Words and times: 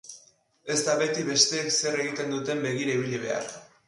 Ez 0.75 0.77
da 0.85 0.95
beti 1.01 1.25
besteek 1.27 1.69
zer 1.75 2.01
egiten 2.05 2.33
duten 2.37 2.65
begira 2.65 2.97
ibili 3.01 3.21
behar. 3.27 3.53